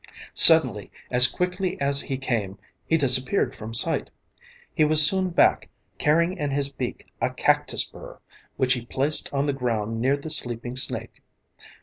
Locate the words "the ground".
9.45-10.01